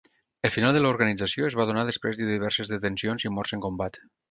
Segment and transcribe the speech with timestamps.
[0.47, 4.05] El final de l'organització es va donar després de diverses detencions i morts en combat.